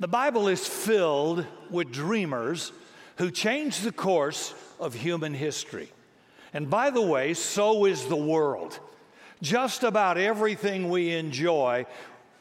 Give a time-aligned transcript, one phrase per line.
[0.00, 2.72] The Bible is filled with dreamers
[3.16, 5.92] who changed the course of human history.
[6.54, 8.80] And by the way, so is the world.
[9.42, 11.84] Just about everything we enjoy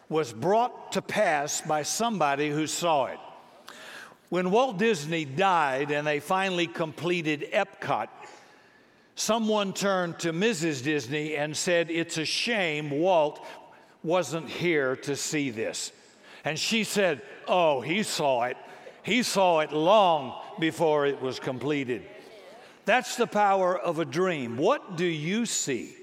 [0.08, 3.20] was brought to pass by somebody who saw it.
[4.30, 8.07] When Walt Disney died and they finally completed Epcot,
[9.16, 10.82] someone turned to Mrs.
[10.82, 13.46] Disney and said, It's a shame Walt
[14.02, 15.91] wasn't here to see this.
[16.44, 18.58] And she said, Oh, he saw it.
[19.04, 22.04] He saw it long before it was completed.
[22.86, 24.58] That's the power of a dream.
[24.58, 25.96] What do you see?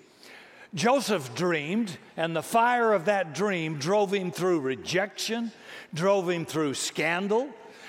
[0.75, 5.53] Joseph dreamed, and the fire of that dream drove him through rejection,
[5.95, 7.49] drove him through scandal,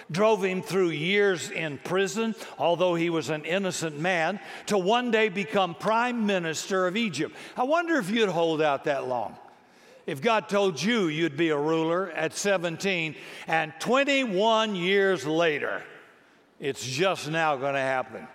[0.09, 5.29] drove him through years in prison, although he was an innocent man, to one day
[5.29, 7.35] become prime minister of Egypt.
[7.57, 9.35] I wonder if you'd hold out that long.
[10.07, 13.13] If God told you you'd be a ruler at 17,
[13.45, 15.83] and 21 years later,
[16.61, 18.25] it's just now going to happen.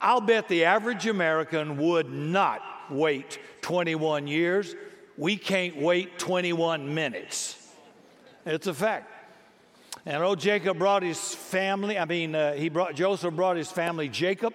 [0.00, 4.74] I'll bet the average American would not wait 21 years.
[5.16, 7.56] We can't wait 21 minutes.
[8.44, 9.12] It's a fact.
[10.04, 14.08] And old Jacob brought his family, I mean, uh, he brought, Joseph brought his family,
[14.08, 14.54] Jacob,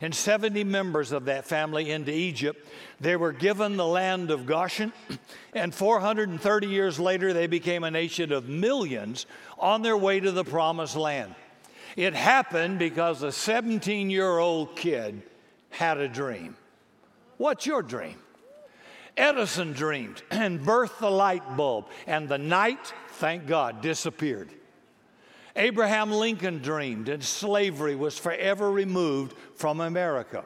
[0.00, 2.66] and 70 members of that family into Egypt.
[3.00, 4.92] They were given the land of Goshen,
[5.54, 9.26] and 430 years later, they became a nation of millions
[9.58, 11.34] on their way to the promised land.
[11.96, 15.22] It happened because a 17 year old kid
[15.70, 16.56] had a dream.
[17.36, 18.16] What's your dream?
[19.16, 24.50] Edison dreamed and birthed the light bulb, and the night, thank God, disappeared.
[25.56, 30.44] Abraham Lincoln dreamed, and slavery was forever removed from America.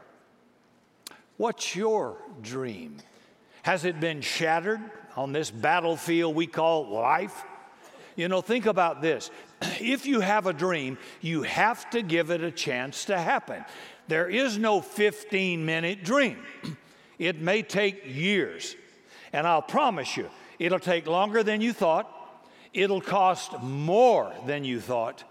[1.37, 2.99] What's your dream?
[3.63, 4.81] Has it been shattered
[5.17, 7.45] on this battlefield we call life?
[8.17, 9.31] You know, think about this.
[9.81, 13.65] If you have a dream, you have to give it a chance to happen.
[14.09, 16.39] There is no 15 minute dream,
[17.19, 18.77] it may take years.
[19.33, 22.14] And I'll promise you, it'll take longer than you thought,
[22.75, 25.25] it'll cost more than you thought,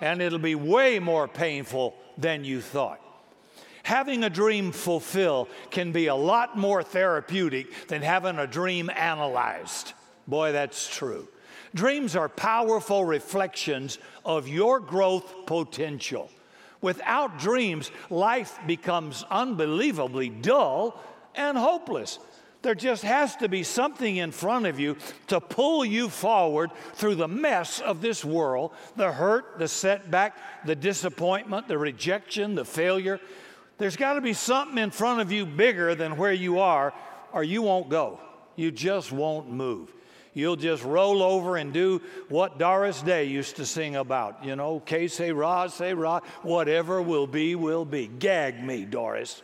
[0.00, 3.00] and it'll be way more painful than you thought.
[3.84, 9.92] Having a dream fulfill can be a lot more therapeutic than having a dream analyzed.
[10.26, 11.28] Boy, that's true.
[11.72, 16.30] Dreams are powerful reflections of your growth potential.
[16.80, 21.00] Without dreams, life becomes unbelievably dull
[21.34, 22.18] and hopeless.
[22.62, 24.96] There just has to be something in front of you
[25.28, 30.74] to pull you forward through the mess of this world the hurt, the setback, the
[30.74, 33.20] disappointment, the rejection, the failure.
[33.78, 36.92] There's got to be something in front of you bigger than where you are,
[37.32, 38.18] or you won't go.
[38.56, 39.92] You just won't move.
[40.32, 44.44] You'll just roll over and do what Doris Day used to sing about.
[44.44, 45.28] You know, que say,
[45.68, 48.06] sera, whatever will be, will be.
[48.06, 49.42] Gag me, Doris.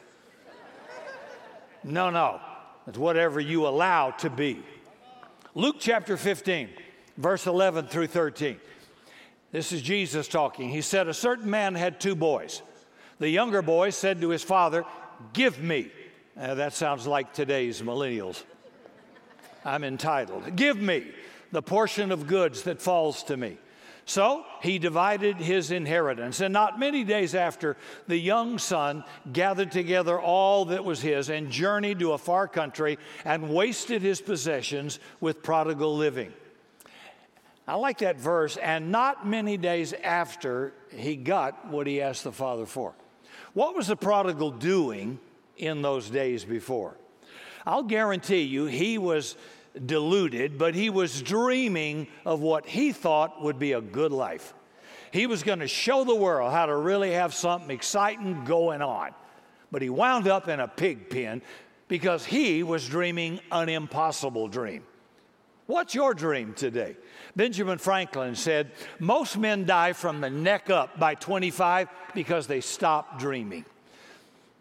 [1.84, 2.40] No, no.
[2.87, 4.62] It's whatever you allow to be.
[5.54, 6.69] Luke chapter 15,
[7.16, 8.59] verse 11 through 13.
[9.53, 10.70] This is Jesus talking.
[10.70, 12.62] He said, A certain man had two boys.
[13.19, 14.84] The younger boy said to his father,
[15.32, 15.91] Give me.
[16.38, 18.42] Uh, that sounds like today's millennials.
[19.65, 20.56] I'm entitled.
[20.56, 21.12] Give me
[21.53, 23.59] the portion of goods that falls to me.
[24.04, 26.40] So he divided his inheritance.
[26.40, 27.76] And not many days after,
[28.08, 32.98] the young son gathered together all that was his and journeyed to a far country
[33.24, 36.32] and wasted his possessions with prodigal living.
[37.66, 38.56] I like that verse.
[38.56, 42.94] And not many days after, he got what he asked the father for.
[43.54, 45.20] What was the prodigal doing
[45.56, 46.96] in those days before?
[47.64, 49.36] I'll guarantee you he was
[49.87, 54.55] deluded, but he was dreaming of what he thought would be a good life.
[55.10, 59.10] He was going to show the world how to really have something exciting going on.
[59.71, 61.43] But he wound up in a pig pen
[61.88, 64.84] because he was dreaming an impossible dream.
[65.66, 66.97] What's your dream today?
[67.37, 73.18] Benjamin Franklin said, Most men die from the neck up by 25 because they stop
[73.18, 73.65] dreaming.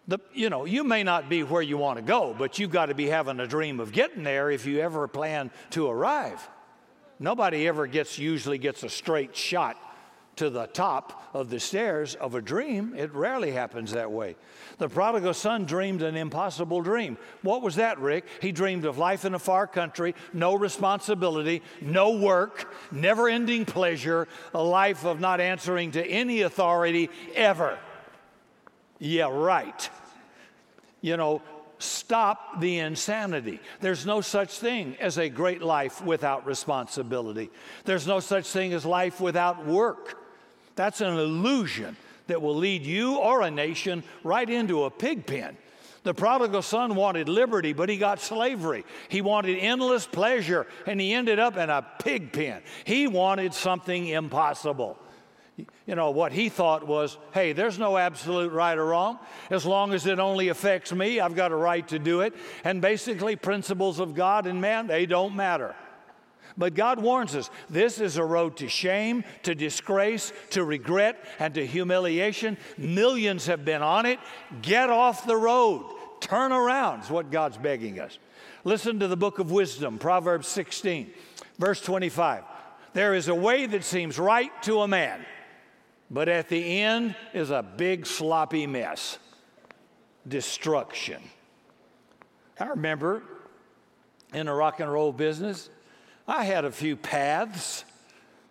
[0.07, 2.87] The, you know, you may not be where you want to go, but you've got
[2.87, 6.47] to be having a dream of getting there if you ever plan to arrive.
[7.19, 9.77] Nobody ever gets, usually gets a straight shot
[10.37, 12.95] to the top of the stairs of a dream.
[12.95, 14.35] It rarely happens that way.
[14.79, 17.17] The prodigal son dreamed an impossible dream.
[17.43, 18.25] What was that, Rick?
[18.41, 24.27] He dreamed of life in a far country, no responsibility, no work, never ending pleasure,
[24.53, 27.77] a life of not answering to any authority ever.
[29.01, 29.89] Yeah, right.
[31.01, 31.41] You know,
[31.79, 33.59] stop the insanity.
[33.79, 37.49] There's no such thing as a great life without responsibility.
[37.83, 40.19] There's no such thing as life without work.
[40.75, 45.57] That's an illusion that will lead you or a nation right into a pig pen.
[46.03, 48.85] The prodigal son wanted liberty, but he got slavery.
[49.09, 52.61] He wanted endless pleasure, and he ended up in a pig pen.
[52.85, 54.99] He wanted something impossible.
[55.57, 59.19] You know, what he thought was hey, there's no absolute right or wrong.
[59.49, 62.33] As long as it only affects me, I've got a right to do it.
[62.63, 65.75] And basically, principles of God and man, they don't matter.
[66.57, 71.53] But God warns us this is a road to shame, to disgrace, to regret, and
[71.55, 72.57] to humiliation.
[72.77, 74.19] Millions have been on it.
[74.61, 75.85] Get off the road.
[76.19, 78.19] Turn around, is what God's begging us.
[78.63, 81.11] Listen to the book of wisdom, Proverbs 16,
[81.57, 82.43] verse 25.
[82.93, 85.25] There is a way that seems right to a man,
[86.11, 89.17] but at the end is a big sloppy mess
[90.27, 91.23] destruction.
[92.59, 93.23] I remember
[94.33, 95.69] in the rock and roll business,
[96.27, 97.85] I had a few paths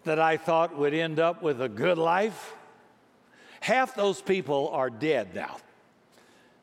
[0.04, 2.54] that I thought would end up with a good life.
[3.60, 5.58] Half those people are dead now.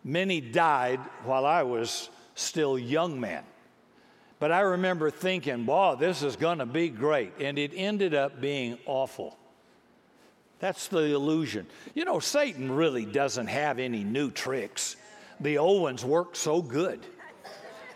[0.03, 3.43] Many died while I was still young man.
[4.39, 7.33] But I remember thinking, wow, this is going to be great.
[7.39, 9.37] And it ended up being awful.
[10.59, 11.67] That's the illusion.
[11.93, 14.95] You know, Satan really doesn't have any new tricks.
[15.39, 17.05] The old ones work so good.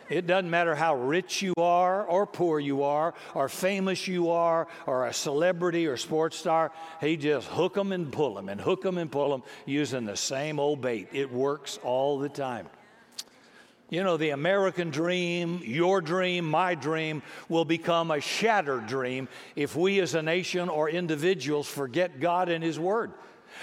[0.10, 4.68] It doesn't matter how rich you are or poor you are or famous you are
[4.86, 6.74] or a celebrity or sports star.
[7.00, 10.18] He just hook them and pull them and hook them and pull them using the
[10.18, 11.08] same old bait.
[11.14, 12.68] It works all the time.
[13.92, 19.28] You know, the American dream, your dream, my dream, will become a shattered dream
[19.58, 23.12] if we as a nation or individuals forget God and His Word.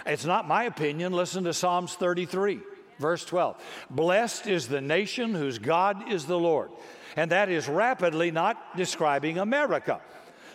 [0.05, 1.15] It's not my opinion.
[1.15, 2.61] Listen to Psalms 33.
[2.99, 3.57] Verse 12
[3.89, 6.71] Blessed is the nation whose God is the Lord.
[7.17, 10.03] And that is rapidly not describing America.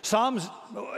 [0.04, 0.50] Psalms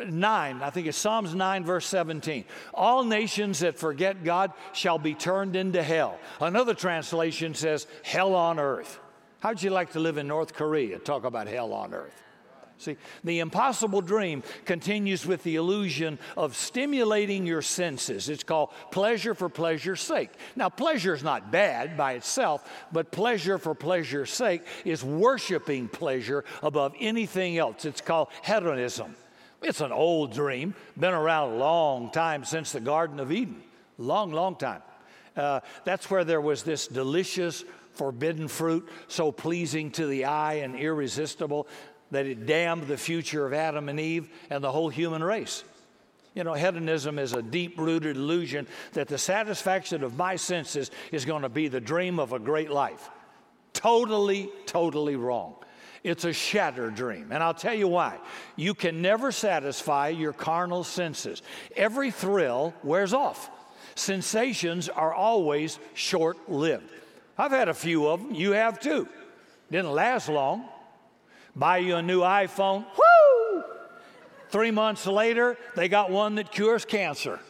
[0.05, 2.45] 9, I think it's Psalms 9, verse 17.
[2.75, 6.19] All nations that forget God shall be turned into hell.
[6.41, 8.99] Another translation says, hell on earth.
[9.39, 10.99] How'd you like to live in North Korea?
[10.99, 12.21] Talk about hell on earth.
[12.79, 18.29] See, the impossible dream continues with the illusion of stimulating your senses.
[18.29, 20.31] It's called pleasure for pleasure's sake.
[20.57, 26.45] Now, pleasure is not bad by itself, but pleasure for pleasure's sake is worshiping pleasure
[26.63, 27.87] above anything else.
[27.87, 29.17] It's called hedonism.
[29.63, 33.63] It's an old dream, been around a long time since the Garden of Eden.
[33.97, 34.83] Long, long time.
[35.35, 37.65] Uh, that's where there was this delicious
[37.95, 41.67] forbidden fruit, so pleasing to the eye and irresistible
[42.11, 45.65] that it damned the future of Adam and Eve and the whole human race.
[46.35, 51.25] You know, hedonism is a deep rooted illusion that the satisfaction of my senses is
[51.25, 53.09] going to be the dream of a great life.
[53.73, 55.55] Totally, totally wrong.
[56.05, 57.29] It's a shattered dream.
[57.33, 58.19] And I'll tell you why.
[58.55, 61.43] You can never satisfy your carnal senses.
[61.75, 63.51] Every thrill wears off.
[63.95, 66.91] Sensations are always short lived.
[67.39, 68.35] I've had a few of them.
[68.35, 69.09] You have too.
[69.71, 70.69] Didn't last long
[71.57, 72.85] buy you a new iPhone.
[72.85, 73.65] Woo!
[74.51, 77.41] Three months later, they got one that cures cancer.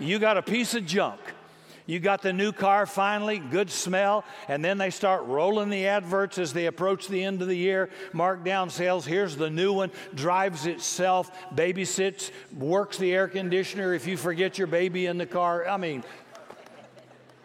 [0.00, 1.20] You got a piece of junk.
[1.86, 6.38] You got the new car finally, good smell, and then they start rolling the adverts
[6.38, 7.90] as they approach the end of the year.
[8.12, 14.16] Markdown sales, here's the new one, drives itself, babysits, works the air conditioner if you
[14.16, 15.66] forget your baby in the car.
[15.66, 16.04] I mean,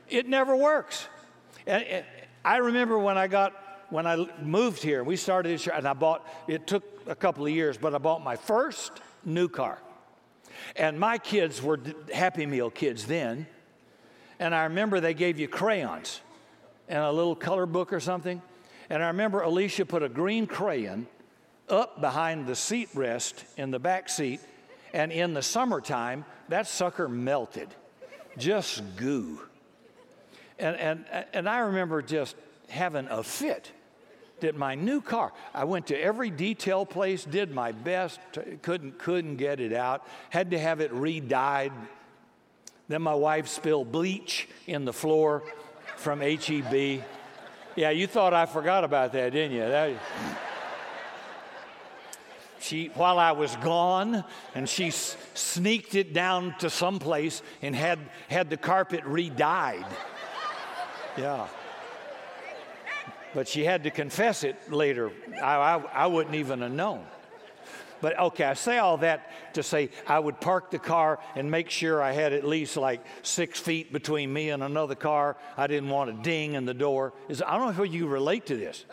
[0.10, 1.08] it never works.
[1.66, 2.04] And
[2.44, 3.54] I remember when I got
[3.96, 7.46] when I moved here, we started this year, and I bought, it took a couple
[7.46, 8.92] of years, but I bought my first
[9.24, 9.80] new car.
[10.76, 11.80] And my kids were
[12.14, 13.48] Happy Meal kids then.
[14.38, 16.20] And I remember they gave you crayons
[16.90, 18.42] and a little color book or something.
[18.90, 21.08] And I remember Alicia put a green crayon
[21.70, 24.42] up behind the seat rest in the back seat.
[24.94, 27.70] And in the summertime, that sucker melted,
[28.38, 29.40] just goo.
[30.60, 32.36] And, and, and I remember just
[32.68, 33.72] having a fit
[34.42, 38.20] that my new car, I went to every detail place, did my best,
[38.62, 41.72] couldn't, couldn't get it out, had to have it re-dyed.
[42.88, 45.44] Then my wife spilled bleach in the floor
[45.96, 47.04] from HEB.
[47.76, 49.68] Yeah, you thought I forgot about that, didn't you?
[49.68, 49.94] That,
[52.60, 54.24] she, while I was gone,
[54.56, 59.86] and she s- sneaked it down to some place and had, had the carpet re-dyed.
[61.18, 61.48] Yeah
[63.36, 65.12] but she had to confess it later.
[65.44, 67.06] I, I, I wouldn't even have known.
[68.00, 71.70] but okay, I say all that to say I would park the car and make
[71.70, 75.36] sure I had at least like six feet between me and another car.
[75.58, 77.14] I didn't want a ding in the door.
[77.28, 78.86] Is I don't know if you relate to this.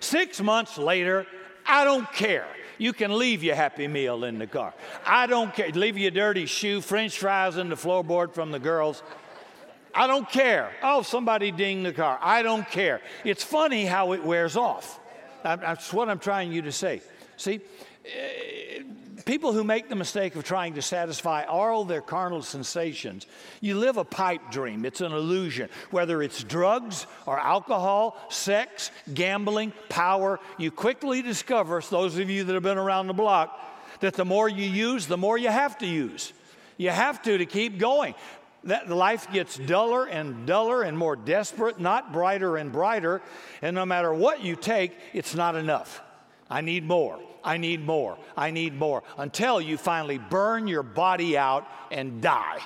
[0.00, 1.26] Six months later,
[1.66, 2.48] I don't care.
[2.78, 4.72] You can leave your Happy Meal in the car.
[5.04, 5.68] I don't care.
[5.70, 9.02] Leave your dirty shoe, French fries in the floorboard from the girls.
[9.94, 10.70] I don't care.
[10.82, 12.18] Oh, somebody dinged the car.
[12.20, 13.00] I don't care.
[13.24, 15.00] It's funny how it wears off.
[15.42, 17.00] That's what I'm trying you to say.
[17.36, 17.60] See,
[18.04, 18.82] eh,
[19.24, 23.26] people who make the mistake of trying to satisfy all their carnal sensations,
[23.60, 24.84] you live a pipe dream.
[24.84, 25.68] It's an illusion.
[25.90, 32.54] Whether it's drugs or alcohol, sex, gambling, power, you quickly discover, those of you that
[32.54, 33.58] have been around the block,
[34.00, 36.32] that the more you use, the more you have to use.
[36.76, 38.14] You have to to keep going
[38.68, 43.20] that life gets duller and duller and more desperate, not brighter and brighter.
[43.62, 46.00] And no matter what you take, it's not enough.
[46.50, 47.20] I need more.
[47.44, 48.18] I need more.
[48.36, 52.60] I need more until you finally burn your body out and die.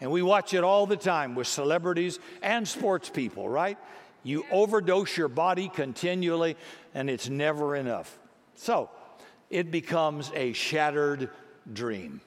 [0.00, 3.78] And we watch it all the time with celebrities and sports people, right?
[4.22, 6.56] You overdose your body continually
[6.94, 8.18] and it's never enough.
[8.54, 8.90] So
[9.50, 11.30] it becomes a shattered
[11.72, 12.20] dream.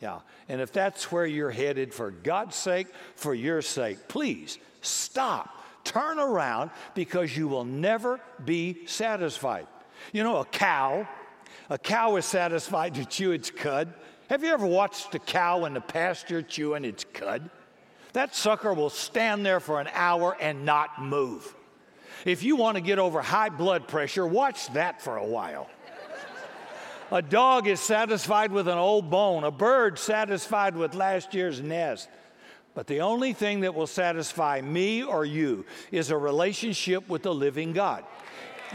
[0.00, 0.20] Yeah.
[0.48, 5.56] And if that's where you're headed, for God's sake, for your sake, please stop.
[5.84, 9.66] Turn around because you will never be satisfied.
[10.12, 11.06] You know, a cow,
[11.68, 13.92] a cow is satisfied to chew its cud.
[14.28, 17.50] Have you ever watched a cow in the pasture chewing its cud?
[18.12, 21.54] That sucker will stand there for an hour and not move.
[22.24, 25.68] If you want to get over high blood pressure, watch that for a while.
[27.12, 32.08] A dog is satisfied with an old bone, a bird satisfied with last year's nest.
[32.72, 37.34] But the only thing that will satisfy me or you is a relationship with the
[37.34, 38.04] living God.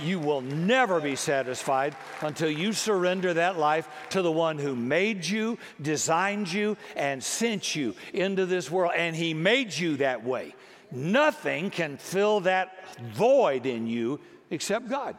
[0.01, 5.25] You will never be satisfied until you surrender that life to the one who made
[5.25, 8.91] you, designed you, and sent you into this world.
[8.97, 10.53] And he made you that way.
[10.91, 15.15] Nothing can fill that void in you except God.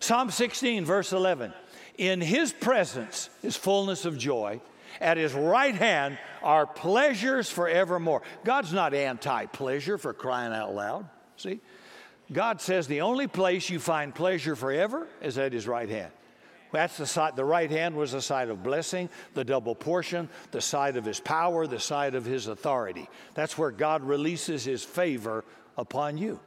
[0.00, 1.52] Psalm 16, verse 11.
[2.00, 4.62] In his presence is fullness of joy.
[5.02, 8.22] At his right hand are pleasures forevermore.
[8.42, 11.06] God's not anti pleasure for crying out loud.
[11.36, 11.60] See?
[12.32, 16.10] God says the only place you find pleasure forever is at his right hand.
[16.72, 20.62] That's the side, the right hand was the side of blessing, the double portion, the
[20.62, 23.10] side of his power, the side of his authority.
[23.34, 25.44] That's where God releases his favor
[25.76, 26.40] upon you.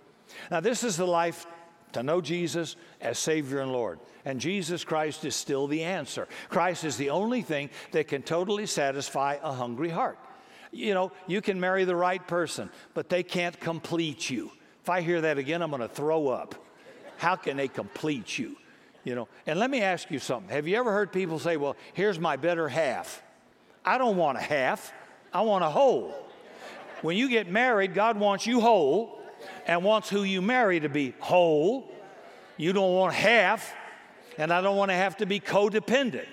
[0.50, 1.46] Now, this is the life
[1.94, 4.00] to know Jesus as Savior and Lord.
[4.26, 6.28] And Jesus Christ is still the answer.
[6.50, 10.18] Christ is the only thing that can totally satisfy a hungry heart.
[10.72, 14.52] You know, you can marry the right person, but they can't complete you.
[14.82, 16.56] If I hear that again, I'm going to throw up.
[17.18, 18.58] How can they complete you?
[19.04, 20.50] You know, and let me ask you something.
[20.50, 23.22] Have you ever heard people say, "Well, here's my better half."
[23.86, 24.94] I don't want a half.
[25.34, 26.16] I want a whole.
[27.02, 29.23] When you get married, God wants you whole
[29.66, 31.90] and wants who you marry to be whole.
[32.58, 33.74] You don't want half
[34.38, 36.26] and I don't want to have to be codependent.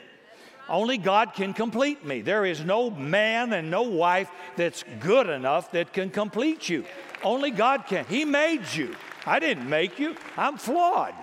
[0.68, 2.20] Only God can complete me.
[2.20, 6.84] There is no man and no wife that's good enough that can complete you.
[7.25, 8.04] Only God can.
[8.06, 8.94] He made you.
[9.26, 11.14] I didn't make you, I'm flawed.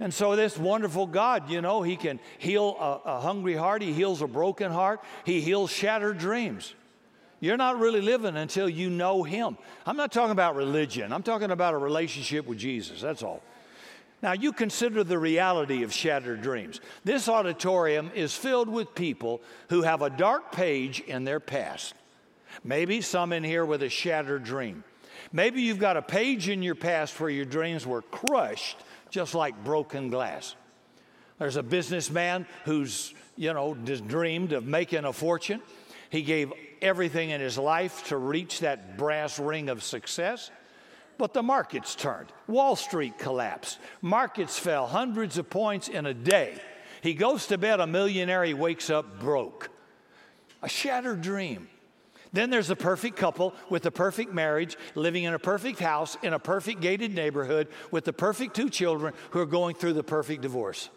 [0.00, 3.92] And so, this wonderful God, you know, He can heal a, a, hungry heart, He
[3.92, 6.74] heals a broken heart, He heals shattered dreams.
[7.42, 9.58] You're not really living until you know Him.
[9.84, 13.00] I'm not talking about religion, I'm talking about a relationship with Jesus.
[13.00, 13.42] That's all.
[14.22, 16.80] Now, you consider the reality of shattered dreams.
[17.02, 21.94] This auditorium is filled with people who have a dark page in their past.
[22.62, 24.84] Maybe some in here with a shattered dream.
[25.32, 28.76] Maybe you've got a page in your past where your dreams were crushed
[29.10, 30.54] just like broken glass.
[31.40, 35.60] There's a businessman who's, you know, dreamed of making a fortune.
[36.08, 40.50] He gave everything in his life to reach that brass ring of success.
[41.18, 42.28] But the markets turned.
[42.46, 43.78] Wall Street collapsed.
[44.00, 46.60] Markets fell hundreds of points in a day.
[47.02, 49.70] He goes to bed a millionaire, he wakes up broke.
[50.62, 51.68] A shattered dream.
[52.32, 56.32] Then there's a perfect couple with a perfect marriage, living in a perfect house, in
[56.32, 60.40] a perfect gated neighborhood, with the perfect two children who are going through the perfect
[60.40, 60.88] divorce.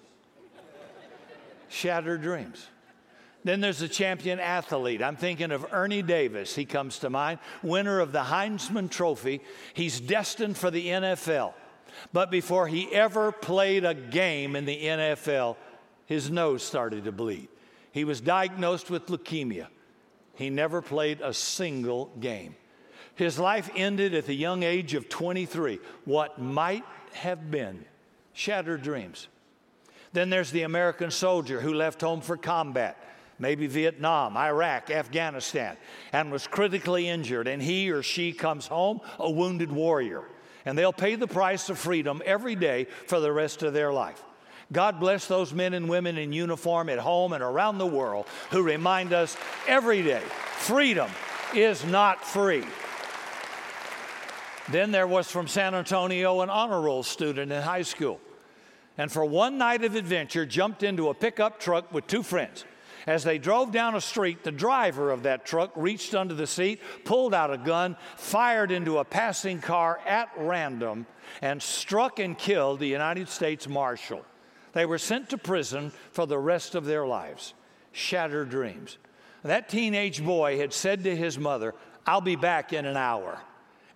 [1.67, 2.67] Shattered dreams.
[3.45, 5.01] Then there's a champion athlete.
[5.01, 6.55] I'm thinking of Ernie Davis.
[6.55, 9.39] He comes to mind, winner of the Heisman Trophy.
[9.73, 11.53] He's destined for the NFL.
[12.11, 15.55] But before he ever played a game in the NFL,
[16.07, 17.47] his nose started to bleed.
[17.91, 19.67] He was diagnosed with leukemia.
[20.33, 22.55] He never played a single game.
[23.13, 25.79] His life ended at the young age of 23.
[26.03, 26.83] What might
[27.13, 27.85] have been
[28.33, 29.27] shattered dreams.
[30.13, 32.97] Then there's the American soldier who left home for combat,
[33.39, 35.77] maybe Vietnam, Iraq, Afghanistan,
[36.13, 40.23] and was critically injured, and he or she comes home a wounded warrior.
[40.65, 44.23] And they'll pay the price of freedom every day for the rest of their life.
[44.71, 48.63] God bless those men and women in uniform at home and around the world who
[48.63, 49.37] remind us
[49.67, 50.21] every day
[50.57, 51.09] freedom
[51.53, 52.65] is not free.
[54.69, 58.19] Then there was from San Antonio an honor roll student in high school
[58.97, 62.65] and for one night of adventure jumped into a pickup truck with two friends.
[63.07, 66.81] As they drove down a street, the driver of that truck reached under the seat,
[67.03, 71.05] pulled out a gun, fired into a passing car at random,
[71.41, 74.25] and struck and killed the United States Marshal.
[74.73, 77.53] They were sent to prison for the rest of their lives.
[77.91, 78.97] Shattered dreams.
[79.43, 81.75] That teenage boy had said to his mother,
[82.07, 83.39] I'll be back in an hour.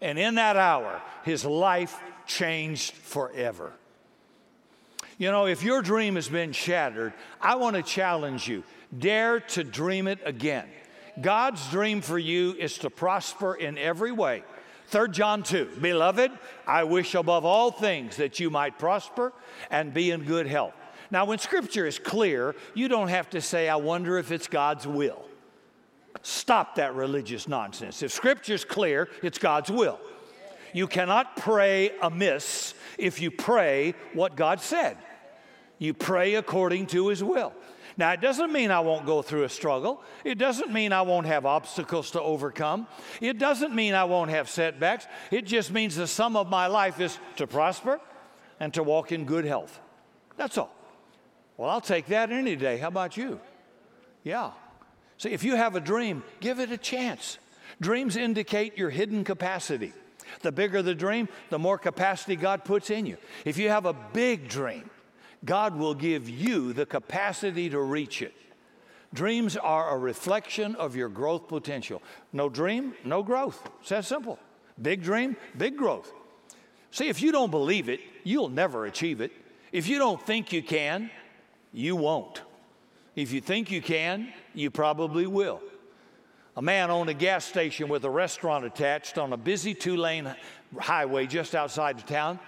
[0.02, 3.74] And in that hour, his life changed forever.
[5.20, 7.12] You know, if your dream has been shattered,
[7.42, 8.64] I want to challenge you
[8.98, 10.66] dare to dream it again.
[11.22, 14.44] God's dream for you is to prosper in every way.
[14.88, 16.32] 3 John 2 Beloved,
[16.66, 19.34] I wish above all things that you might prosper
[19.70, 20.74] and be in good health.
[21.12, 24.88] Now, when scripture is clear, you don't have to say, I wonder if it's God's
[24.88, 25.26] will.
[26.22, 28.02] Stop that religious nonsense.
[28.04, 30.00] If scripture's clear, it's God's will.
[30.72, 34.98] You cannot pray amiss if you pray what God said.
[35.80, 37.54] You pray according to His will.
[37.98, 40.02] Now, it doesn't mean I won't go through a struggle.
[40.24, 42.88] It doesn't mean I won't have obstacles to overcome.
[43.20, 45.06] It doesn't mean I won't have setbacks.
[45.32, 48.00] It just means the sum of my life is to prosper
[48.60, 49.80] and to walk in good health.
[50.38, 50.74] That's all.
[51.58, 52.78] Well, I'll take that any day.
[52.78, 53.42] How about you?
[54.24, 54.52] Yeah.
[55.18, 57.38] See, if you have a dream, give it a chance.
[57.82, 59.92] Dreams indicate your hidden capacity.
[60.42, 63.18] The bigger the dream, the more capacity God puts in you.
[63.44, 64.90] If you have a big dream,
[65.46, 68.34] God will give you the capacity to reach it.
[69.14, 72.02] Dreams are a reflection of your growth potential.
[72.32, 73.68] No dream, no growth.
[73.82, 74.38] It's that simple.
[74.82, 76.12] Big dream, big growth.
[76.92, 79.32] See, if you don't believe it, you'll never achieve it.
[79.72, 81.10] If you don't think you can,
[81.72, 82.42] you won't.
[83.16, 85.62] If you think you can, you probably will.
[86.56, 90.34] A man owned a gas station with a restaurant attached on a busy two lane
[90.78, 92.40] highway just outside of town,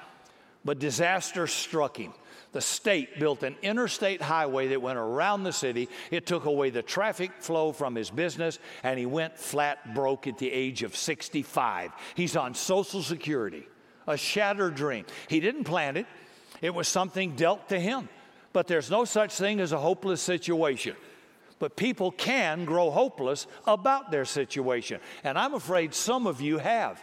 [0.65, 2.13] but disaster struck him.
[2.52, 5.88] The state built an interstate highway that went around the city.
[6.10, 10.38] It took away the traffic flow from his business, and he went flat broke at
[10.38, 11.92] the age of 65.
[12.16, 13.68] He's on Social Security,
[14.06, 15.06] a shattered dream.
[15.30, 16.08] He didn't plan it,
[16.62, 18.10] it was something dealt to him.
[18.54, 20.96] But there's no such thing as a hopeless situation.
[21.58, 25.00] But people can grow hopeless about their situation.
[25.24, 27.02] And I'm afraid some of you have.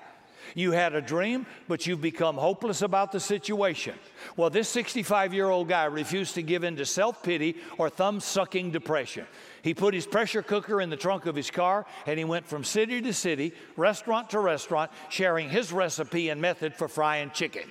[0.54, 3.94] You had a dream, but you've become hopeless about the situation.
[4.36, 8.20] Well, this 65 year old guy refused to give in to self pity or thumb
[8.20, 9.26] sucking depression.
[9.62, 12.64] He put his pressure cooker in the trunk of his car and he went from
[12.64, 17.70] city to city, restaurant to restaurant, sharing his recipe and method for frying chicken.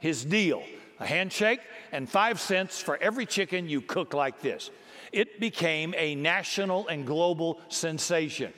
[0.00, 0.62] His deal
[1.00, 1.60] a handshake
[1.92, 4.70] and five cents for every chicken you cook like this.
[5.12, 8.52] It became a national and global sensation.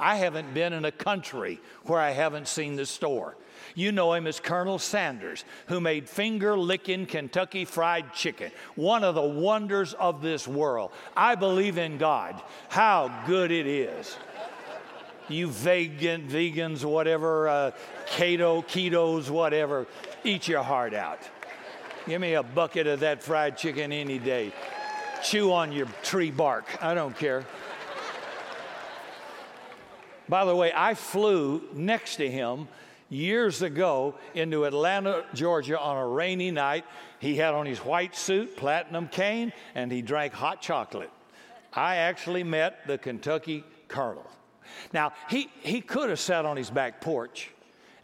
[0.00, 3.36] I haven't been in a country where I haven't seen the store.
[3.74, 9.14] You know him as Colonel Sanders, who made finger licking Kentucky Fried Chicken, one of
[9.14, 10.90] the wonders of this world.
[11.16, 12.40] I believe in God.
[12.70, 14.16] How good it is.
[15.28, 17.70] You vegan, vegans, whatever, uh,
[18.06, 19.86] keto, ketos, whatever,
[20.24, 21.20] eat your heart out.
[22.08, 24.52] Give me a bucket of that fried chicken any day.
[25.22, 26.64] Chew on your tree bark.
[26.82, 27.44] I don't care.
[30.30, 32.68] By the way, I flew next to him
[33.08, 36.84] years ago into Atlanta, Georgia on a rainy night.
[37.18, 41.10] He had on his white suit, platinum cane, and he drank hot chocolate.
[41.74, 44.24] I actually met the Kentucky Colonel.
[44.92, 47.50] Now, he, he could have sat on his back porch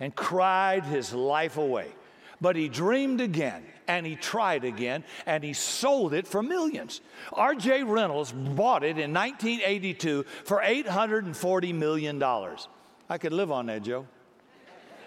[0.00, 1.92] and cried his life away,
[2.40, 7.00] but he dreamed again and he tried again and he sold it for millions.
[7.32, 7.84] R.J.
[7.84, 12.22] Reynolds bought it in 1982 for $840 million.
[12.22, 14.06] I could live on that, Joe.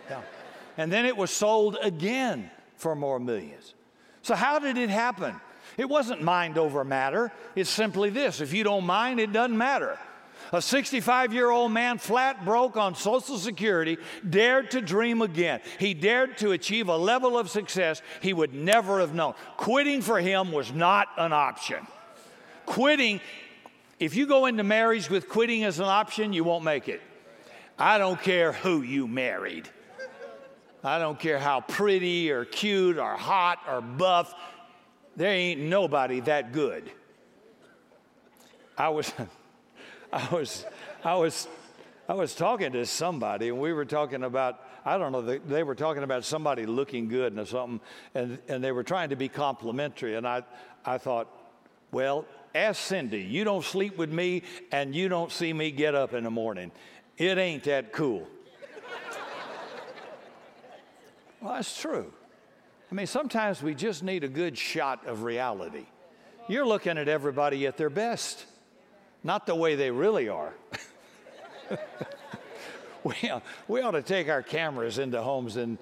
[0.09, 0.21] Yeah.
[0.77, 3.73] And then it was sold again for more millions.
[4.21, 5.35] So, how did it happen?
[5.77, 7.31] It wasn't mind over matter.
[7.55, 9.99] It's simply this if you don't mind, it doesn't matter.
[10.51, 15.61] A 65 year old man, flat broke on Social Security, dared to dream again.
[15.77, 19.35] He dared to achieve a level of success he would never have known.
[19.57, 21.85] Quitting for him was not an option.
[22.65, 23.21] Quitting,
[23.99, 27.01] if you go into marriage with quitting as an option, you won't make it.
[27.77, 29.69] I don't care who you married.
[30.83, 34.33] I don't care how pretty or cute or hot or buff.
[35.15, 36.89] there ain't nobody that good.
[38.77, 39.11] I was,
[40.11, 40.65] I was,
[41.03, 41.47] I was,
[42.07, 45.75] I was talking to somebody, and we were talking about, I don't know, they, were
[45.75, 47.79] talking about somebody looking good and something,
[48.15, 50.15] and, and they were trying to be complimentary.
[50.15, 50.43] And I,
[50.83, 51.27] I thought,
[51.91, 53.21] well, ask Cindy.
[53.21, 56.71] You don't sleep with me, and you don't see me get up in the morning.
[57.17, 58.27] It ain't that cool.
[61.41, 62.11] well, that's true.
[62.91, 65.85] I mean, sometimes we just need a good shot of reality.
[66.47, 68.47] You're looking at everybody at their best,
[69.23, 70.53] not the way they really are.
[73.03, 73.15] we,
[73.67, 75.77] we ought to take our cameras into homes and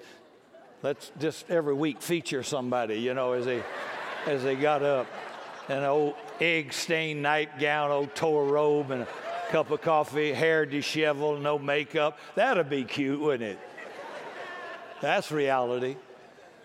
[0.82, 3.62] let's just every week feature somebody, you know, as they,
[4.26, 5.06] as they got up.
[5.68, 9.08] An old egg stained nightgown, old tore robe, and a
[9.50, 12.18] cup of coffee, hair disheveled, no makeup.
[12.34, 13.58] That'd be cute, wouldn't it?
[15.00, 15.96] That's reality.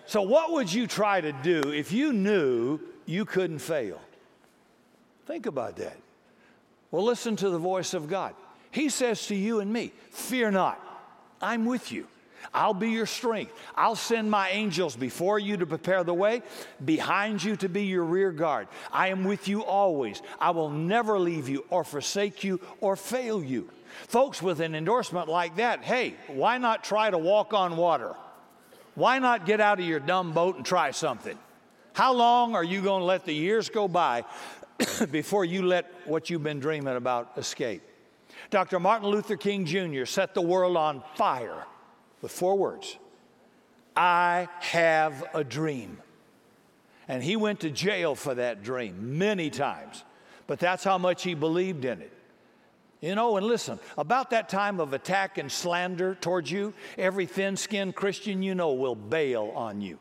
[0.05, 4.01] So, what would you try to do if you knew you couldn't fail?
[5.25, 5.97] Think about that.
[6.93, 8.35] Well, listen to the voice of God.
[8.69, 10.79] He says to you and me, Fear not,
[11.41, 12.05] I'm with you.
[12.53, 13.51] I'll be your strength.
[13.73, 16.43] I'll send my angels before you to prepare the way,
[16.85, 18.67] behind you to be your rear guard.
[18.91, 20.21] I am with you always.
[20.39, 23.71] I will never leave you or forsake you or fail you.
[24.07, 28.13] Folks, with an endorsement like that, hey, why not try to walk on water?
[28.93, 31.39] Why not get out of your dumb boat and try something?
[31.93, 34.25] How long are you going to let the years go by
[35.11, 37.81] before you let what you've been dreaming about escape?
[38.49, 38.79] Dr.
[38.79, 40.05] Martin Luther King Jr.
[40.05, 41.65] set the world on fire
[42.21, 42.97] with four words
[43.95, 45.99] I have a dream.
[47.07, 50.03] And he went to jail for that dream many times,
[50.47, 52.11] but that's how much he believed in it.
[53.01, 57.57] You know, and listen, about that time of attack and slander towards you, every thin
[57.57, 59.99] skinned Christian you know will bail on you,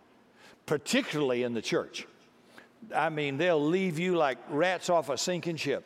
[0.66, 2.06] particularly in the church.
[2.94, 5.84] I mean, they'll leave you like rats off a sinking ship.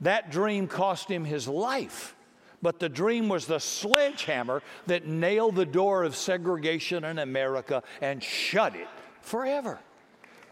[0.00, 2.14] That dream cost him his life,
[2.62, 8.22] but the dream was the sledgehammer that nailed the door of segregation in America and
[8.22, 8.88] shut it
[9.22, 9.78] forever.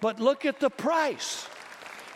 [0.01, 1.47] But look at the price.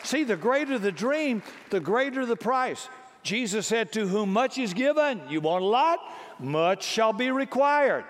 [0.03, 2.87] See, the greater the dream, the greater the price.
[3.23, 5.99] Jesus said, To whom much is given, you want a lot?
[6.39, 8.05] Much shall be required.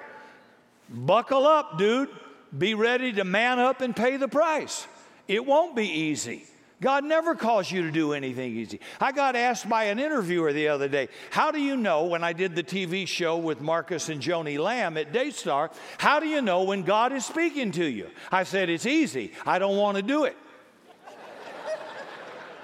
[0.90, 2.10] Buckle up, dude.
[2.58, 4.88] Be ready to man up and pay the price.
[5.30, 6.48] It won't be easy.
[6.82, 8.80] God never calls you to do anything easy.
[9.00, 12.34] I got asked by an interviewer the other day, How do you know when I
[12.34, 16.64] did the TV show with Marcus and Joni Lamb at Daystar, how do you know
[16.64, 18.10] when God is speaking to you?
[18.32, 19.34] I said, It's easy.
[19.46, 20.36] I don't want to do it.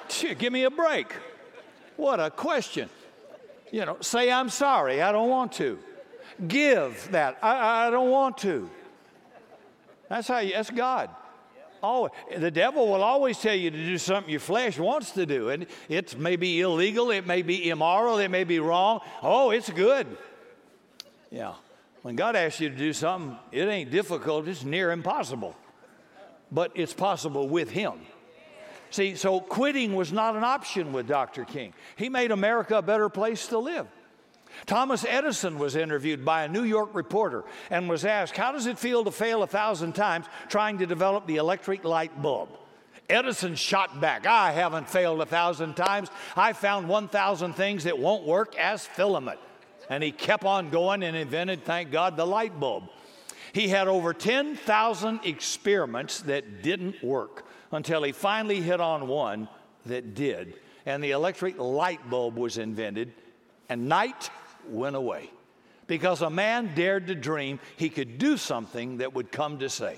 [0.40, 1.14] Give me a break.
[1.96, 2.90] What a question.
[3.72, 5.78] You know, say, I'm sorry, I don't want to.
[6.48, 8.70] Give that, I, I don't want to.
[10.10, 11.12] That's how you, that's God.
[11.86, 15.50] Oh, the devil will always tell you to do something your flesh wants to do.
[15.50, 19.02] And it may be illegal, it may be immoral, it may be wrong.
[19.22, 20.08] Oh, it's good.
[21.30, 21.54] Yeah.
[22.02, 25.56] When God asks you to do something, it ain't difficult, it's near impossible.
[26.52, 27.94] But it's possible with Him.
[28.90, 31.46] See, so quitting was not an option with Dr.
[31.46, 31.74] King.
[31.98, 33.88] He made America a better place to live.
[34.66, 38.80] Thomas Edison was interviewed by a New York reporter and was asked, How does it
[38.80, 42.50] feel to fail a thousand times trying to develop the electric light bulb?
[43.10, 46.10] Edison shot back, I haven't failed a thousand times.
[46.36, 49.40] I found 1,000 things that won't work as filament.
[49.90, 52.90] And he kept on going and invented, thank God, the light bulb.
[53.54, 59.48] He had over 10,000 experiments that didn't work until he finally hit on one
[59.86, 60.56] that did.
[60.86, 63.14] And the electric light bulb was invented,
[63.70, 64.30] and night
[64.70, 65.30] went away.
[65.88, 69.98] Because a man dared to dream he could do something that would come to say.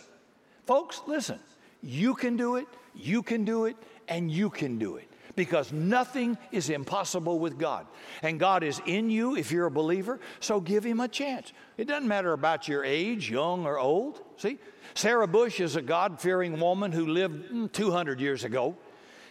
[0.66, 1.40] Folks, listen,
[1.82, 3.78] you can do it, you can do it,
[4.08, 7.86] and you can do it because nothing is impossible with God.
[8.24, 11.54] And God is in you if you're a believer, so give Him a chance.
[11.78, 14.20] It doesn't matter about your age, young or old.
[14.38, 14.58] See,
[14.96, 18.76] Sarah Bush is a God fearing woman who lived mm, 200 years ago,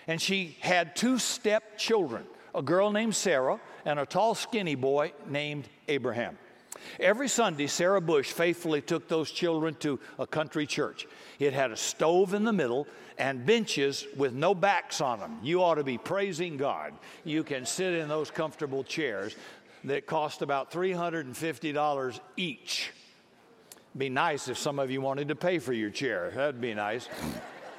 [0.06, 2.24] and she had two step children
[2.56, 6.38] a girl named Sarah and a tall, skinny boy named Abraham.
[6.98, 11.06] Every Sunday, Sarah Bush faithfully took those children to a country church.
[11.38, 12.86] It had a stove in the middle
[13.18, 15.38] and benches with no backs on them.
[15.42, 16.94] You ought to be praising God.
[17.24, 19.36] You can sit in those comfortable chairs
[19.84, 22.92] that cost about $350 each.
[23.96, 26.30] Be nice if some of you wanted to pay for your chair.
[26.34, 27.08] That'd be nice.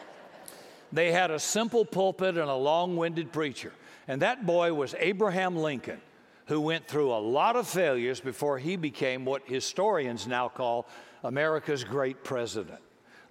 [0.91, 3.71] they had a simple pulpit and a long winded preacher.
[4.07, 6.01] And that boy was Abraham Lincoln,
[6.45, 10.87] who went through a lot of failures before he became what historians now call
[11.23, 12.79] America's great president.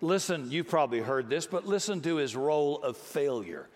[0.00, 3.68] Listen, you've probably heard this, but listen to his roll of failure.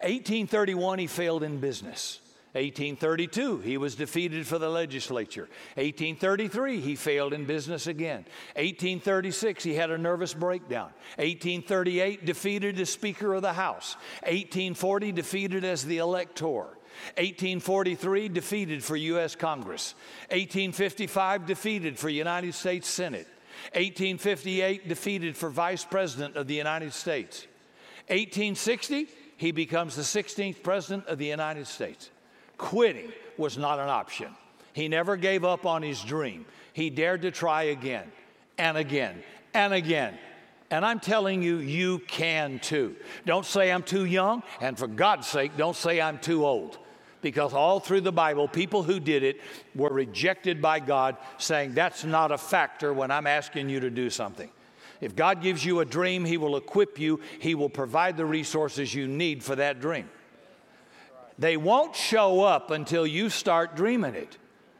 [0.00, 2.20] 1831, he failed in business.
[2.58, 5.48] 1832, he was defeated for the legislature.
[5.74, 8.24] 1833, he failed in business again.
[8.56, 10.90] 1836, he had a nervous breakdown.
[11.16, 13.94] 1838, defeated as Speaker of the House.
[14.22, 16.66] 1840, defeated as the elector.
[17.16, 19.36] 1843, defeated for U.S.
[19.36, 19.94] Congress.
[20.30, 23.28] 1855, defeated for United States Senate.
[23.74, 27.46] 1858, defeated for Vice President of the United States.
[28.08, 32.10] 1860, he becomes the 16th President of the United States.
[32.58, 34.28] Quitting was not an option.
[34.72, 36.44] He never gave up on his dream.
[36.72, 38.12] He dared to try again
[38.58, 39.22] and again
[39.54, 40.18] and again.
[40.70, 42.94] And I'm telling you, you can too.
[43.24, 46.78] Don't say I'm too young, and for God's sake, don't say I'm too old.
[47.20, 49.40] Because all through the Bible, people who did it
[49.74, 54.10] were rejected by God, saying, That's not a factor when I'm asking you to do
[54.10, 54.50] something.
[55.00, 58.94] If God gives you a dream, He will equip you, He will provide the resources
[58.94, 60.08] you need for that dream.
[61.38, 64.36] They won't show up until you start dreaming it.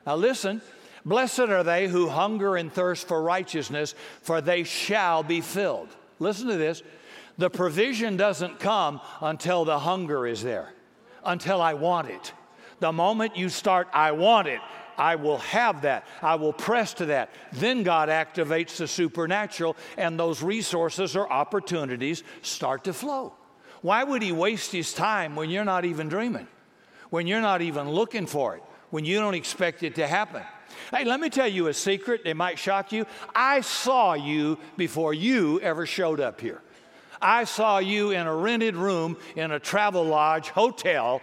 [0.06, 0.60] Now, listen
[1.04, 5.88] blessed are they who hunger and thirst for righteousness, for they shall be filled.
[6.18, 6.82] Listen to this
[7.38, 10.72] the provision doesn't come until the hunger is there,
[11.24, 12.32] until I want it.
[12.80, 14.60] The moment you start, I want it,
[14.96, 16.06] I will have that.
[16.20, 17.30] I will press to that.
[17.52, 23.34] Then God activates the supernatural, and those resources or opportunities start to flow.
[23.82, 26.48] Why would he waste his time when you're not even dreaming?
[27.10, 28.62] When you're not even looking for it?
[28.90, 30.42] When you don't expect it to happen?
[30.90, 32.22] Hey, let me tell you a secret.
[32.24, 33.06] It might shock you.
[33.34, 36.60] I saw you before you ever showed up here.
[37.20, 41.20] I saw you in a rented room in a travel lodge hotel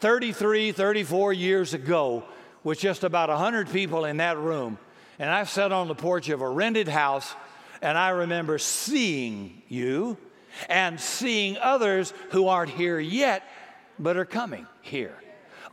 [0.00, 2.24] 33, 34 years ago
[2.62, 4.78] with just about 100 people in that room.
[5.18, 7.34] And I sat on the porch of a rented house
[7.82, 10.16] and I remember seeing you
[10.68, 13.42] and seeing others who aren't here yet,
[13.98, 15.16] but are coming here.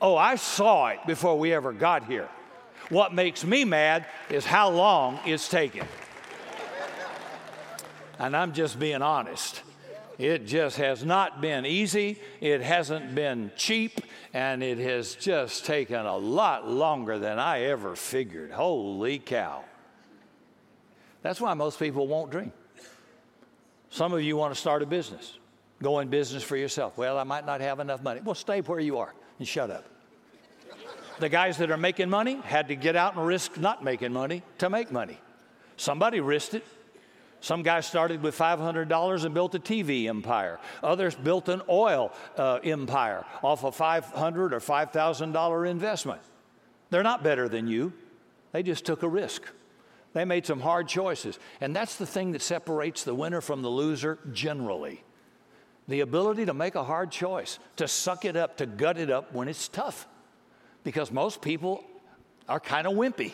[0.02, 2.28] Oh, I saw it before we ever got here.
[2.90, 5.88] What makes me mad is how long it's taken.
[8.20, 9.62] And I'm just being honest.
[10.18, 14.02] It just has not been easy, it hasn't been cheap,
[14.34, 18.52] and it has just taken a lot longer than I ever figured.
[18.52, 19.64] Holy cow.
[21.24, 22.52] That's why most people won't dream.
[23.92, 25.38] Some of you want to start a business,
[25.84, 26.98] go in business for yourself.
[26.98, 28.22] Well, I might not have enough money.
[28.24, 29.86] Well, stay where you are and shut up.
[31.20, 34.44] The guys that are making money had to get out and risk not making money
[34.60, 35.20] to make money.
[35.76, 36.66] Somebody risked it.
[37.42, 40.60] Some guy started with $500 and built a TV empire.
[40.82, 46.22] Others built an oil uh, empire off a 500 or $5,000 investment.
[46.92, 47.92] They're not better than you.
[48.54, 49.44] They just took a risk.
[50.14, 51.40] They made some hard choices.
[51.62, 55.04] And that's the thing that separates the winner from the loser generally
[55.92, 59.34] the ability to make a hard choice, to suck it up, to gut it up
[59.34, 60.08] when it's tough.
[60.84, 61.84] Because most people
[62.48, 63.34] are kind of wimpy.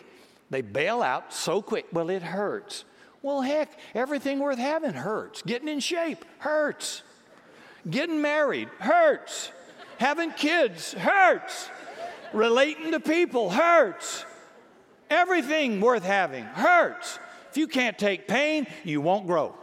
[0.49, 1.85] They bail out so quick.
[1.93, 2.83] Well, it hurts.
[3.21, 5.41] Well, heck, everything worth having hurts.
[5.43, 7.03] Getting in shape hurts.
[7.89, 9.51] Getting married hurts.
[9.99, 11.69] Having kids hurts.
[12.33, 14.25] Relating to people hurts.
[15.09, 17.19] Everything worth having hurts.
[17.49, 19.55] If you can't take pain, you won't grow.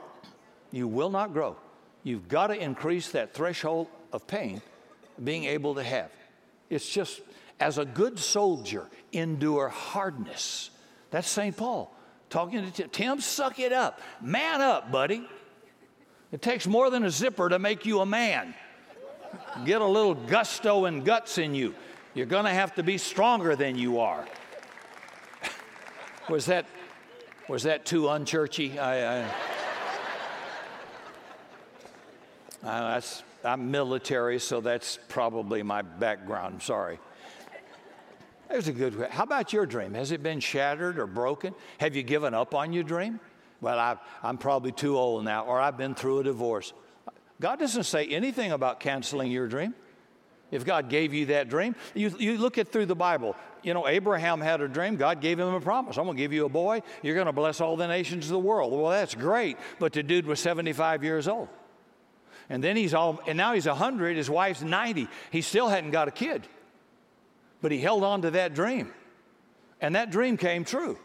[0.73, 1.57] You will not grow.
[2.03, 4.61] You've got to increase that threshold of pain
[5.23, 6.11] being able to have.
[6.71, 7.21] It's just,
[7.61, 10.71] as a good soldier, endure hardness.
[11.11, 11.57] That's St.
[11.57, 11.95] Paul
[12.35, 12.89] talking to Tim.
[12.91, 14.01] Tim, suck it up.
[14.21, 15.25] Man up, buddy.
[16.33, 18.55] It takes more than a zipper to make you a man.
[19.65, 21.77] Get a little gusto and guts in you.
[22.13, 24.27] You're going to have to be stronger than you are.
[26.29, 26.67] Was that
[27.49, 28.79] was that too unchurchy?
[28.79, 29.27] I,
[32.63, 33.03] I, I,
[33.45, 36.63] I'm military, so that's probably my background.
[36.63, 36.99] Sorry.
[38.49, 39.09] There's a good.
[39.11, 39.95] How about your dream?
[39.95, 41.55] Has it been shattered or broken?
[41.79, 43.21] Have you given up on your dream?
[43.61, 46.73] Well, I, I'm probably too old now, or I've been through a divorce.
[47.41, 49.75] God doesn't say anything about canceling your dream.
[50.51, 53.35] If God gave you that dream, you, you look at through the Bible.
[53.63, 54.97] You know, Abraham had a dream.
[54.97, 55.97] God gave him a promise.
[55.97, 56.83] I'm going to give you a boy.
[57.03, 58.73] You're going to bless all the nations of the world.
[58.73, 59.57] Well, that's great.
[59.79, 61.49] But the dude was 75 years old.
[62.51, 64.17] And then he's all, and now he's 100.
[64.17, 65.09] His wife's 90.
[65.31, 66.47] He still hadn't got a kid.
[67.63, 68.93] But he held on to that dream.
[69.81, 70.99] And that dream came true.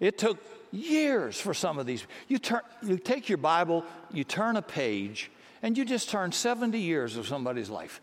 [0.00, 0.38] It took
[0.72, 2.04] years for some of these.
[2.26, 5.30] You, turn, you take your Bible, you turn a page,
[5.62, 8.00] and you just turn 70 years of somebody's life.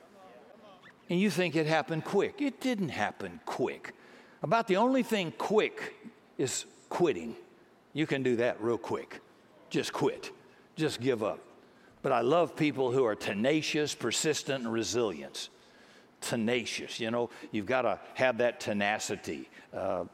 [1.09, 2.41] And you think it happened quick.
[2.41, 3.93] It didn't happen quick.
[4.41, 5.95] About the only thing quick
[6.37, 7.35] is quitting.
[7.93, 9.21] You can do that real quick.
[9.69, 10.31] Just quit.
[10.75, 11.39] just give up.
[12.01, 15.49] But I love people who are tenacious, persistent, and resilient.
[16.21, 19.49] Tenacious, you know, you've got to have that tenacity.
[19.73, 20.05] Uh,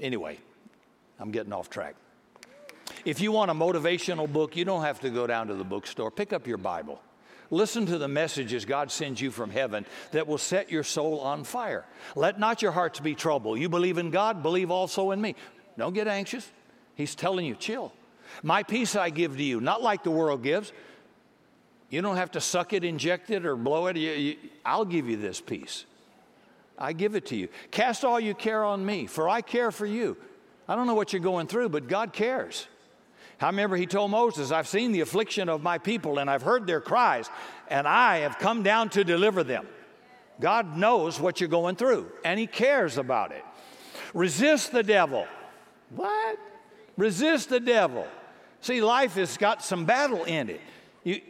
[0.00, 0.38] anyway,
[1.18, 1.94] I'm getting off track.
[3.04, 6.10] If you want a motivational book, you don't have to go down to the bookstore.
[6.10, 7.00] Pick up your Bible.
[7.50, 11.44] Listen to the messages God sends you from heaven that will set your soul on
[11.44, 11.84] fire.
[12.14, 13.58] Let not your hearts be troubled.
[13.58, 15.34] You believe in God, believe also in me.
[15.78, 16.50] Don't get anxious.
[16.94, 17.92] He's telling you, chill.
[18.42, 20.72] My peace I give to you, not like the world gives.
[21.88, 23.96] You don't have to suck it, inject it, or blow it.
[23.96, 25.84] You, you, I'll give you this peace.
[26.78, 27.48] I give it to you.
[27.70, 30.16] Cast all you care on me, for I care for you.
[30.68, 32.66] I don't know what you're going through, but God cares.
[33.40, 36.66] I remember he told Moses, I've seen the affliction of my people and I've heard
[36.66, 37.28] their cries,
[37.68, 39.66] and I have come down to deliver them.
[40.40, 43.44] God knows what you're going through, and he cares about it.
[44.14, 45.26] Resist the devil.
[45.90, 46.38] What?
[46.96, 48.06] Resist the devil.
[48.60, 50.60] See, life has got some battle in it.
[51.04, 51.20] You,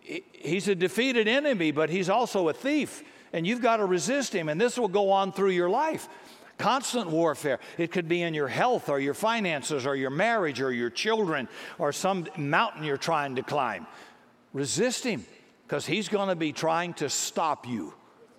[0.00, 3.02] he's a defeated enemy, but he's also a thief,
[3.32, 6.08] and you've got to resist him, and this will go on through your life.
[6.58, 7.58] Constant warfare.
[7.76, 11.48] It could be in your health or your finances or your marriage or your children
[11.78, 13.86] or some mountain you're trying to climb.
[14.52, 15.26] Resist him
[15.66, 17.92] because he's going to be trying to stop you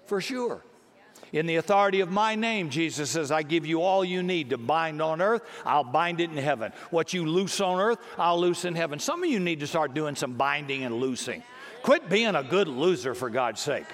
[0.08, 0.64] for sure.
[1.34, 4.58] In the authority of my name, Jesus says, I give you all you need to
[4.58, 6.72] bind on earth, I'll bind it in heaven.
[6.90, 8.98] What you loose on earth, I'll loose in heaven.
[8.98, 11.44] Some of you need to start doing some binding and loosing.
[11.84, 13.86] Quit being a good loser for God's sake.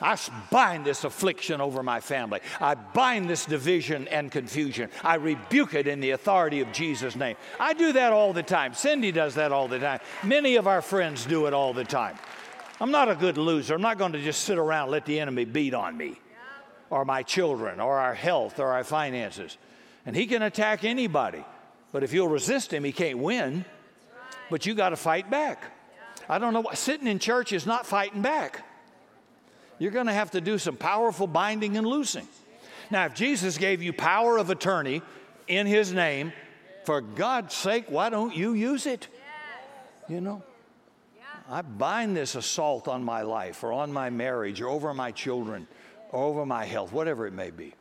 [0.00, 0.18] I
[0.50, 2.40] bind this affliction over my family.
[2.60, 4.90] I bind this division and confusion.
[5.02, 7.36] I rebuke it in the authority of Jesus' name.
[7.58, 8.74] I do that all the time.
[8.74, 10.00] Cindy does that all the time.
[10.22, 12.16] Many of our friends do it all the time.
[12.80, 13.74] I'm not a good loser.
[13.74, 16.18] I'm not going to just sit around and let the enemy beat on me
[16.90, 19.58] or my children or our health or our finances.
[20.06, 21.44] And he can attack anybody.
[21.92, 23.64] But if you'll resist him, he can't win.
[24.50, 25.64] But you got to fight back.
[26.28, 28.64] I don't know what sitting in church is not fighting back.
[29.78, 32.26] You're going to have to do some powerful binding and loosing.
[32.90, 35.02] Now, if Jesus gave you power of attorney
[35.46, 36.32] in his name,
[36.84, 39.08] for God's sake, why don't you use it?
[40.08, 40.42] You know?
[41.50, 45.66] I bind this assault on my life or on my marriage or over my children
[46.10, 47.74] or over my health, whatever it may be.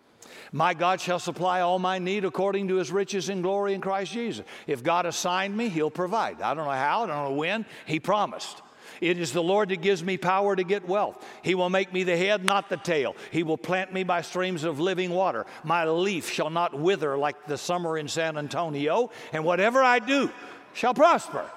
[0.51, 4.13] My God shall supply all my need according to his riches and glory in Christ
[4.13, 4.45] Jesus.
[4.67, 6.41] If God assigned me, he'll provide.
[6.41, 8.61] I don't know how, I don't know when, he promised.
[9.01, 11.23] It is the Lord that gives me power to get wealth.
[11.43, 13.15] He will make me the head, not the tail.
[13.31, 15.45] He will plant me by streams of living water.
[15.63, 20.31] My leaf shall not wither like the summer in San Antonio, and whatever I do
[20.73, 21.49] shall prosper.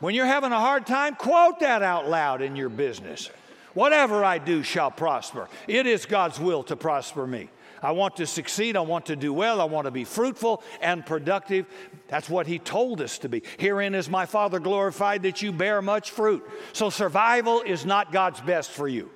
[0.00, 3.30] When you're having a hard time, quote that out loud in your business.
[3.72, 5.48] Whatever I do shall prosper.
[5.66, 7.50] It is God's will to prosper me.
[7.86, 8.76] I want to succeed.
[8.76, 9.60] I want to do well.
[9.60, 11.66] I want to be fruitful and productive.
[12.08, 13.44] That's what He told us to be.
[13.58, 16.44] Herein is my Father glorified that you bear much fruit.
[16.72, 19.08] So survival is not God's best for you.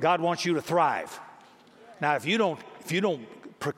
[0.00, 1.18] God wants you to thrive.
[2.00, 3.26] Now, if you don't, if you don't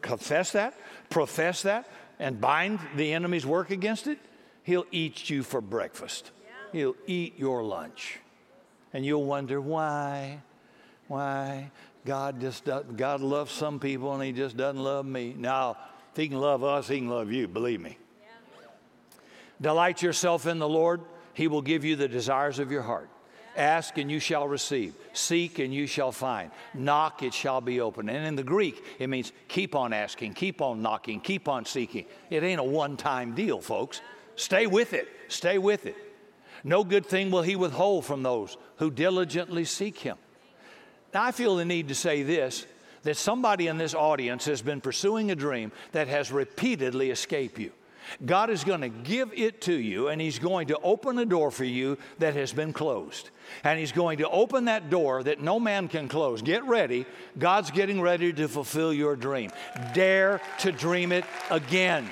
[0.02, 0.74] confess that,
[1.08, 4.18] profess that, and bind the enemy's work against it,
[4.64, 6.30] he'll eat you for breakfast.
[6.72, 8.18] He'll eat your lunch.
[8.92, 10.42] And you'll wonder why,
[11.06, 11.70] why
[12.04, 15.34] God just does, God loves some people and he just doesn't love me.
[15.36, 15.76] Now,
[16.12, 17.98] if he can love us, he can love you, believe me.
[18.20, 18.68] Yeah.
[19.60, 21.00] Delight yourself in the Lord,
[21.34, 23.10] he will give you the desires of your heart.
[23.56, 24.94] Ask and you shall receive.
[25.12, 26.52] Seek and you shall find.
[26.74, 28.08] Knock, it shall be open.
[28.08, 32.06] And in the Greek, it means keep on asking, keep on knocking, keep on seeking.
[32.30, 34.00] It ain't a one time deal, folks.
[34.36, 35.08] Stay with it.
[35.26, 35.96] Stay with it.
[36.62, 40.16] No good thing will he withhold from those who diligently seek him.
[41.14, 42.66] Now, I feel the need to say this
[43.02, 47.72] that somebody in this audience has been pursuing a dream that has repeatedly escaped you.
[48.24, 51.50] God is going to give it to you, and He's going to open a door
[51.50, 53.30] for you that has been closed.
[53.64, 56.42] And He's going to open that door that no man can close.
[56.42, 57.06] Get ready.
[57.38, 59.50] God's getting ready to fulfill your dream.
[59.94, 62.08] Dare to dream it again.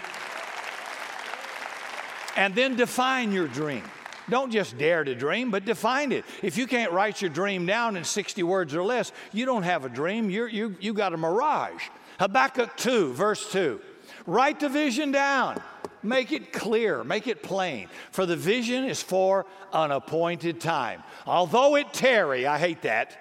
[2.37, 3.83] And then define your dream.
[4.29, 6.25] Don't just dare to dream, but define it.
[6.43, 9.85] If you can't write your dream down in 60 words or less, you don't have
[9.85, 10.31] a dream.
[10.31, 11.83] You're, you, you got a mirage.
[12.19, 13.81] Habakkuk 2, verse 2.
[14.27, 15.63] Write the vision down.
[16.03, 17.89] Make it clear, make it plain.
[18.11, 21.03] For the vision is for an appointed time.
[21.27, 23.19] Although it tarry, I hate that.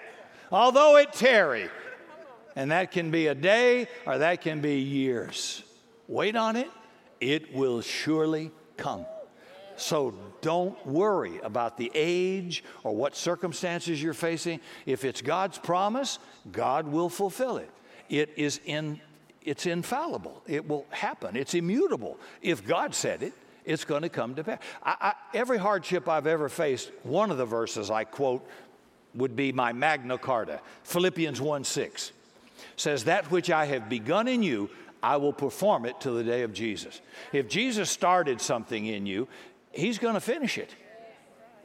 [0.52, 1.70] Although it tarry,
[2.56, 5.64] and that can be a day or that can be years.
[6.08, 6.70] Wait on it,
[7.20, 9.06] it will surely come.
[9.78, 14.60] So don't worry about the age or what circumstances you're facing.
[14.86, 16.20] If it's God's promise,
[16.52, 17.70] God will fulfill it.
[18.10, 19.02] It is in
[19.42, 20.42] it's infallible.
[20.48, 21.36] It will happen.
[21.36, 22.18] It's immutable.
[22.42, 24.60] If God said it, it's going to come to pass.
[24.84, 28.44] I, I, every hardship I've ever faced, one of the verses I quote
[29.14, 32.12] would be my Magna Carta, Philippians 1 6
[32.76, 34.70] says, That which I have begun in you,
[35.02, 37.02] I will perform it till the day of Jesus.
[37.32, 39.28] If Jesus started something in you,
[39.76, 40.74] he's going to finish it.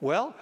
[0.00, 0.34] Well,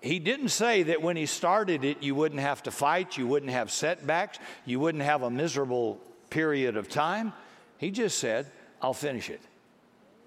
[0.00, 3.52] he didn't say that when he started it, you wouldn't have to fight, you wouldn't
[3.52, 6.00] have setbacks, you wouldn't have a miserable
[6.30, 7.32] period of time.
[7.78, 8.50] He just said,
[8.80, 9.40] I'll finish it.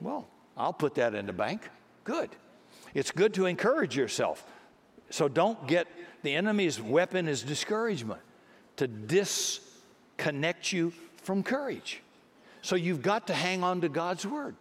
[0.01, 0.27] Well,
[0.57, 1.69] I'll put that in the bank.
[2.03, 2.29] Good.
[2.93, 4.45] It's good to encourage yourself.
[5.09, 5.87] So don't get
[6.23, 8.21] the enemy's weapon is discouragement
[8.77, 10.91] to disconnect you
[11.23, 12.01] from courage.
[12.61, 14.55] So you've got to hang on to God's word.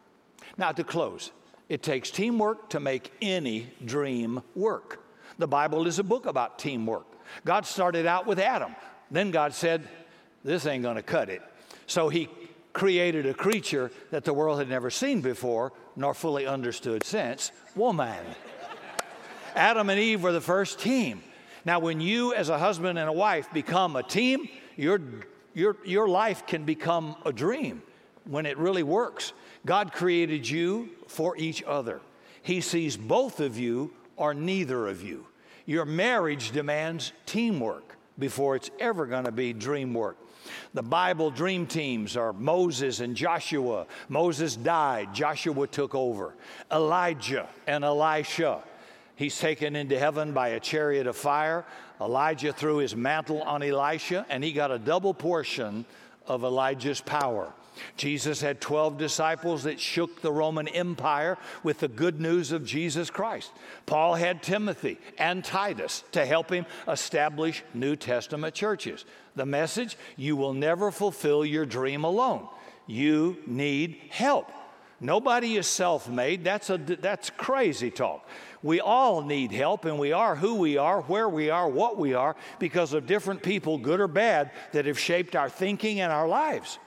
[0.56, 1.30] Now, to close,
[1.68, 5.04] it takes teamwork to make any dream work.
[5.38, 7.06] The Bible is a book about teamwork.
[7.44, 8.74] God started out with Adam.
[9.10, 9.86] Then God said,
[10.44, 11.42] This ain't to cut it.
[11.86, 12.28] So he
[12.72, 18.24] created a creature that the world had never seen before, nor fully understood since woman.
[19.54, 21.22] Adam and Eve were the first team.
[21.64, 25.00] Now, when you, as a husband and a wife, become a team, your,
[25.54, 27.82] your, your life can become a dream
[28.24, 29.32] when it really works.
[29.66, 32.00] God created you for each other.
[32.42, 35.26] He sees both of you or neither of you.
[35.66, 40.16] Your marriage demands teamwork before it's ever going to be dream work.
[40.74, 43.86] The Bible dream teams are Moses and Joshua.
[44.08, 46.34] Moses died, Joshua took over.
[46.72, 48.62] Elijah and Elisha.
[49.16, 51.64] He's taken into heaven by a chariot of fire.
[52.00, 55.84] Elijah threw his mantle on Elisha, and he got a double portion
[56.26, 57.52] of Elijah's power.
[57.96, 63.10] Jesus had 12 disciples that shook the Roman Empire with the good news of Jesus
[63.10, 63.52] Christ.
[63.86, 69.04] Paul had Timothy and Titus to help him establish New Testament churches.
[69.36, 72.48] The message you will never fulfill your dream alone,
[72.86, 74.50] you need help.
[75.00, 76.42] Nobody is self made.
[76.42, 78.26] That's, a, that's crazy talk.
[78.62, 82.14] We all need help, and we are who we are, where we are, what we
[82.14, 86.26] are, because of different people, good or bad, that have shaped our thinking and our
[86.26, 86.78] lives.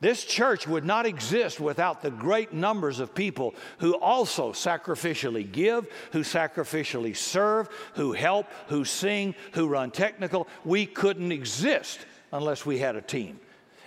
[0.00, 5.88] This church would not exist without the great numbers of people who also sacrificially give,
[6.12, 10.46] who sacrificially serve, who help, who sing, who run technical.
[10.64, 11.98] We couldn't exist
[12.32, 13.40] unless we had a team.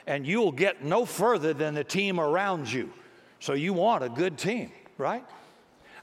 [0.05, 2.91] And you'll get no further than the team around you.
[3.39, 5.23] So you want a good team, right?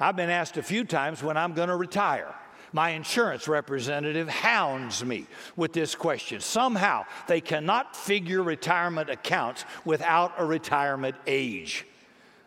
[0.00, 2.34] I've been asked a few times when I'm going to retire.
[2.72, 6.40] My insurance representative hounds me with this question.
[6.40, 11.86] Somehow they cannot figure retirement accounts without a retirement age.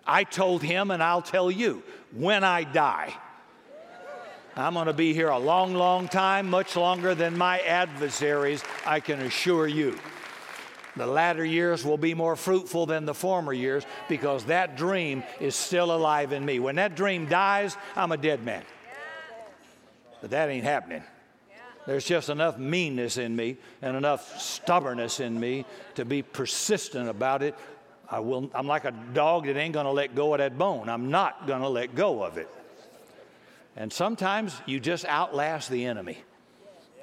[0.06, 3.14] I told him, and I'll tell you, when I die,
[4.56, 9.00] I'm going to be here a long, long time, much longer than my adversaries, I
[9.00, 9.98] can assure you.
[10.98, 15.56] The latter years will be more fruitful than the former years because that dream is
[15.56, 16.60] still alive in me.
[16.60, 18.64] When that dream dies, I'm a dead man.
[20.22, 21.04] But that ain't happening.
[21.88, 25.66] There's just enough meanness in me and enough stubbornness in me
[25.96, 27.56] to be persistent about it.
[28.08, 30.90] I will, I'm like a dog that ain't going to let go of that bone.
[30.90, 32.50] I'm not going to let go of it.
[33.76, 36.20] And sometimes you just outlast the enemy.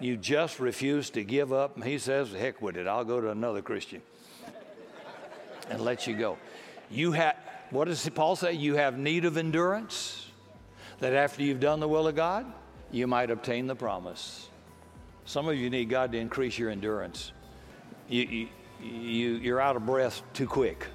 [0.00, 1.82] You just refuse to give up.
[1.82, 4.00] He says, heck with it, I'll go to another Christian
[5.70, 6.38] and let you go.
[6.88, 7.36] You have,
[7.70, 8.52] what does Paul say?
[8.52, 10.26] You have need of endurance,
[11.00, 12.46] that after you've done the will of God,
[12.90, 14.48] you might obtain the promise.
[15.24, 17.32] Some of you need God to increase your endurance.
[18.08, 18.48] You, you,
[18.82, 20.86] you, you're out of breath too quick.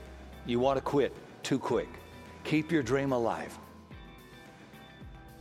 [0.45, 1.13] You want to quit
[1.43, 1.89] too quick.
[2.43, 3.57] Keep your dream alive.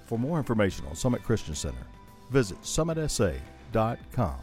[0.07, 1.87] For more information on Summit Christian Center,
[2.31, 4.37] visit summitsa.com.